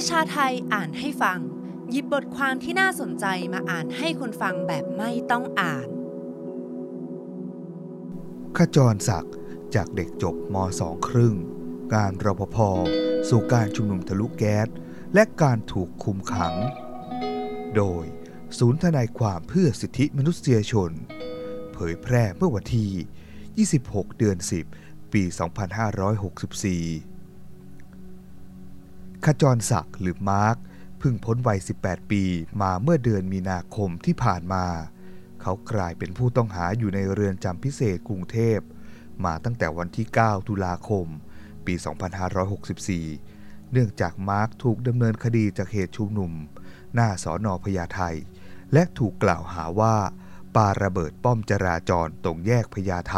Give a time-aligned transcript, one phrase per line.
[0.00, 1.40] ประชาไทยอ่านให้ฟัง
[1.90, 5.88] หยิบบทความที่น่าสนใจมาอ่านให้คนฟังแบบไม่ต้องอ่าน
[8.56, 9.34] ขจรศักดิ์
[9.74, 11.34] จากเด็กจบม .2 ครึ่ง
[11.94, 12.56] การรปภ
[13.28, 14.68] สู่การชุมนุมทะลุแก๊ส
[15.14, 16.54] และการถูกคุมขัง
[17.76, 18.04] โดย
[18.58, 20.90] ศูนย์ทนายความเพื่อสิทธิมนุษยชน
[21.72, 24.38] เผยแพร่เมื่อวันที่ 26 เดือน
[24.74, 27.15] 10 ปี 2564
[29.26, 30.56] ขจรศักดิ์หรือมาร์ค
[30.98, 32.22] เพิ่งพ้นวัย 18 ปี
[32.62, 34.66] มาเมื่อเดือนมีนาคมที่ผ่านมา
[35.42, 38.58] เขากลายเป็นผู้ต้องหาอยู่ในเรือนจำพิเศษกรุงเทพ
[39.24, 41.06] มาตั้งแต่วันที่ 9 ตุลาคม
[41.66, 41.74] ปี
[42.94, 46.32] 2564 เนื่องจากมาร์คถูกดำเนินคดีจากเหตุชุมนุม
[46.94, 48.00] หน้าสอนอพญาไท
[48.72, 49.96] และถูกกล่าวหาว่า
[50.56, 53.16] ปาระเบิดป้อมจราจรตรงแยกพญาไท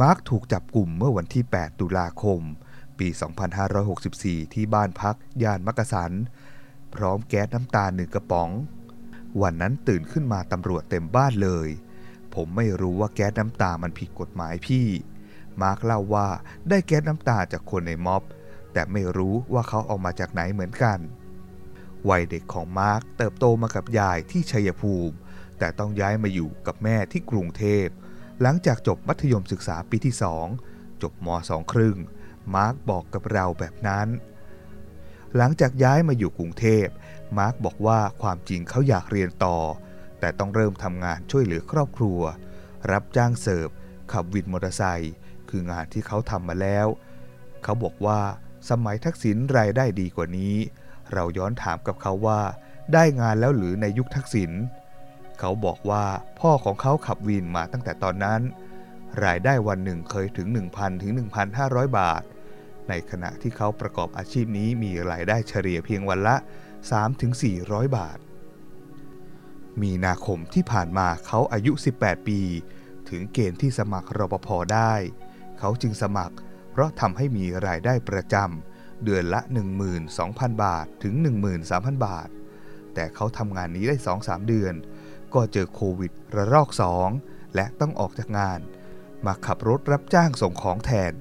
[0.00, 2.42] มาร์คถูกจับกลุ่มเมื่อวันที่ 8 ตุลาคม
[3.02, 3.14] ปี
[3.82, 6.12] 2564 ที่บ้านพักย่านมักกะสัน
[6.94, 8.50] พร้อมแก๊สน้ำตาหนึ่งกระป๋อง
[9.42, 11.68] วันนั้นตื่นขึ้นมาตำรวจเต็มบ้านเลย
[12.34, 14.86] ผมไม่รู้ว่าแก๊สน้ำตามันผิดกฎหมายพี่
[15.62, 16.28] มาร์คเล่าว่า
[16.68, 18.22] ได้แก๊สน้ำตาจากคนในม็อบ
[18.72, 20.98] แต่ไม่รู้ว่าเขาเอามาจากไหนเหมือนกัน
[22.08, 25.16] วัยเด็กของมาร์คเติบโตมากับยายที่ชัยภูมิ
[25.58, 27.86] แต่ต้องย้ายมาอยู่กับแม่ที่กรุงเทพ
[28.42, 30.46] หลังจากจบมัธยมศึกษาปีที่สอง
[31.02, 31.98] จบมสองครึ่ง
[32.54, 34.08] มาร์คบอกกับเราแบบนั้น
[35.36, 36.86] หลังจากย้ายมาอยู่กรุงเทพ
[37.38, 39.58] มาร์คบอกว่าความจริงเขาอยากเรียนต่อ
[40.20, 42.20] แต่ต้องเริ่มทำงานช่วยเหลือครอบครัว
[42.92, 43.68] รับจ้างเสิร์ฟ
[44.12, 45.14] ขับวินมอเตอร์ไซค์
[45.50, 46.86] คืองานที่เขาทำมาแล้ว
[47.62, 48.20] เขาบอกว่า
[48.70, 50.54] สมัยทักษิณรายได้ดีกว่านี้
[51.12, 52.40] เราย้อนถามกับเขาว่า
[52.92, 54.50] ได้งานแล้วหรือในยุคทักษิณ
[55.38, 56.04] เขาบอกว่า
[56.40, 58.40] พ่อของเขาขับวินมาตั้งแต่ตอนนั้น
[59.24, 61.12] รายได้วันหนึ่งเคยถึง 1,000 ถึง
[61.54, 62.22] 1,500 บาท
[62.88, 66.36] ในขณะที่เขาประกอบอาชีพนี้มีรายได้เฉลี่ยเพียงวันละ
[67.16, 68.18] 3-400 บาท
[69.82, 72.40] มีนาคมที่ผ่านมาเขาอายุ 18 ปี
[73.08, 74.94] ถึงเกณฑ์ที่สมัครรปภได้
[75.58, 76.36] เขาจึงสมัคร
[76.70, 79.40] เพราะทำให้มีรายได้ประจำเดือนละ
[80.02, 81.14] 12,000 บาทถึง
[81.60, 82.28] 13,000 บาท
[82.94, 84.74] แต่เขาทำงานนี้ได้ 2-3 เดือน
[85.34, 86.68] ก็เจอโควิดระลอก
[87.12, 88.60] 2 และต้องออกจากงาน
[89.26, 91.14] มาขับรถรับจ้างส่งของแทน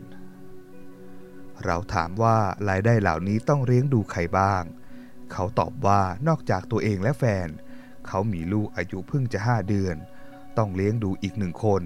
[1.66, 2.38] เราถามว่า
[2.70, 4.64] รายได้เหล่านี้ต้องเลี้ยงดูใครบ้าง
[5.32, 7.48] เขาตอบว่านอกจากตัวเองและแฟน
[8.08, 9.96] เขามีลูกอายุเพิ่งจะ5เดือน
[10.58, 11.82] ต้องเลี้ยงดูอีกหนึ่งคน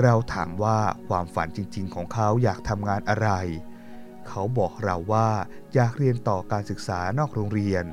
[0.00, 3.30] เราถามว่าความฝันจริง ๆ ของเขาอยากทำงานอะไร
[4.28, 5.28] เขาบอกเราว่า
[5.74, 7.84] อยากเรียนต่อการศึกษานอกโรงเรียน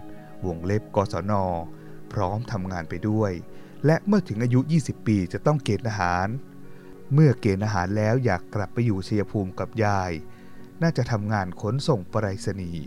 [0.46, 1.34] วงเล็บกศน
[2.14, 3.32] พร้อมทำงานไปด้วย
[3.86, 6.28] และเมื่อถึงอายุ 20 ปีจะต้องเกณฑ์ทหาร
[7.14, 10.12] เมื่อเกณฑ์ทหารแล้วอยากกลับไปอยู่ชัยภูมิกับยาย
[10.82, 12.86] น่าจะทำงานขนส่งไปรษณีย์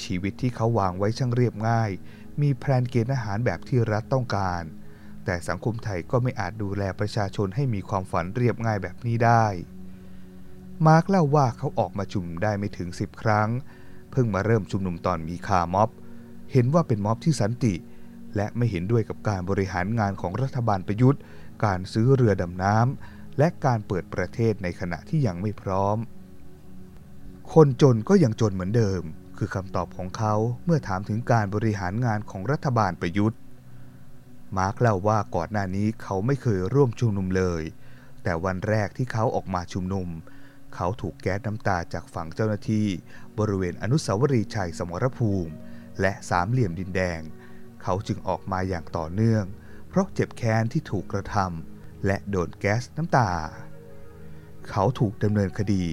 [0.00, 1.90] ชีวิตที่เขาวางไว้ช่างเรียบง่าย
[2.40, 4.62] มีแพลนเกณฑ์ทหารแบบที่รัฐต้องการ
[5.24, 9.46] แต่สังคมไทยก็ไม่อาจดูแลประชาชนให้มีความฝันเรียบง่ายแบบนี้ได้
[10.86, 13.48] มาร์กเล่าว่าเขาออกมาชุมนุมได้ไม่ถึง 10 ครั้ง
[14.10, 15.90] เพิ่งมาเริ่มชุมนุมตอนมีคาร์ม็อบ
[16.52, 17.74] เห็นว่าเป็นม็อบที่สันติ
[18.36, 21.20] และไม่เห็นด้วยกับการบริหารงานของรัฐบาลประยุทธ์
[21.64, 25.96] การซื้อเรือดำน้ำและการเปิดประเทศในขณะที่ยังไม่พร้อม
[27.52, 29.02] คนจนก็ยังจนเหมือนเดิม
[29.38, 30.34] คือคำตอบของเขา
[30.64, 33.38] เมื่อถามถึงการบริหารงานของรัฐบาลประยุทธ์
[34.58, 37.62] มาร์กเล่าว่าก่อนหน้านี้เขาไม่เคยร่วมชุมนุมเลย
[38.22, 40.08] แต่วันแรกที่เขาออกมาชุมนุม
[40.74, 42.86] เขาถูกแก๊สน้ำตาจากฝั่งเจ้าหน้าที่
[43.38, 45.52] บริเวณอนุสาวรีย์ชัยสมรภูมิ
[46.00, 47.20] และสามเหลี่ยมดินแดง
[47.84, 49.44] เขาจึงออกมาอย่างต่อเนื่อง
[49.88, 53.30] เพราะเจ็บแค้นที่ถูกกระทำและโดนแก๊สน้ำตา
[54.70, 55.84] เขาถูกดำเนินคดี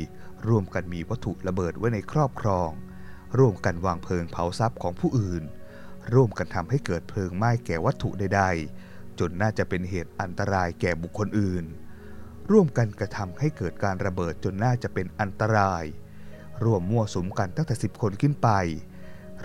[0.47, 2.69] ร่วมกันมีวัตถุระเบิดไว้ในครอบครอง
[3.37, 5.43] ร่วมกันวางเพลิงเผาทรัพย์ของผู้อื่น
[6.13, 11.65] ร่วมกันทำให้เกิดเพลิงไหม้แก่วัตถุใดๆ จนน่าจะเป็นเหตุอันตรายแก่บุคคลอื่น
[12.51, 15.83] ร่วมกันกระทำให้เกิดการระเบิดจนน่าจะเป็นอันตราย
[16.63, 18.49] ร่วมมั่วสุมกันตั้งแต่สิบคนขึ้นไป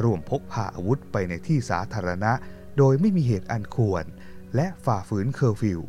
[0.02, 2.32] ร่วมพกพาอาวุธไปในที่สาธารณะ
[2.78, 4.04] โดยไม่มีเหตุอันควร
[4.54, 5.80] และฝ่าฝืนเคอร์ฟิว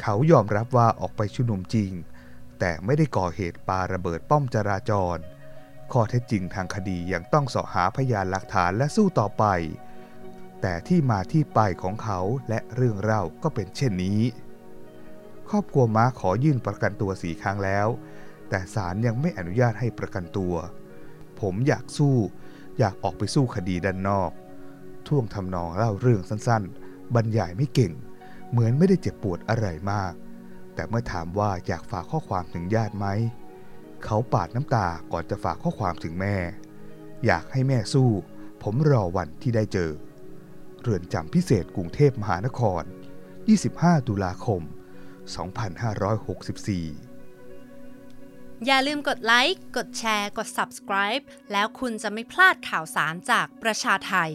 [0.00, 1.92] เขายอมรับว่าออกไปชุมนุมจริง
[2.58, 5.16] แต่ไม่ได้ก่อเหตุปาระเบิดป้อมจราจร
[5.92, 9.44] ข้อเท็จจริงทางคดียังต้องเสาะหาพยานหลักฐานและสู้ต่อไป
[10.60, 14.20] แต่ที่มาที่ไปของเขาและเรื่องเล่าก็เป็นเช่นนี้
[15.48, 17.88] ครอบครัวม้าขอยื่นประกันตัวสีครั้งแล้ว
[18.48, 20.54] แต่ศาลยังไม่อนุญาตให้ประกันตัว
[21.40, 22.16] ผมอยากสู้
[22.78, 24.30] อยากออกไปสู้คดีด้านนอก
[25.06, 27.92] ท่วงทำนองเล่าเรื่องสั้นๆ บรรยายไม่เก่ง
[28.50, 30.12] เหมือนไม่ได้เจ็บปวดอะไรมาก
[30.74, 33.06] แต่เมื่อถามว่าอยากฝากข้อความถึงญาติไหม
[34.04, 36.36] เขาปาดน้ำตาก่อนจะฝากข้อความถึงแม่
[37.26, 38.10] อยากให้แม่สู้
[38.62, 39.90] ผมรอวันที่ได้เจอ
[40.80, 42.82] เรือนจำพิเศษกรุงเทพมหานคร
[43.44, 44.62] 25 ตุลาคม
[45.52, 47.11] 2564
[48.66, 51.22] อย่าลืมกดไลค์ กดแชร์ กด subscribe
[51.52, 54.32] แล้วคุณจะไม่พลาดข่าวสารจากประชาไทย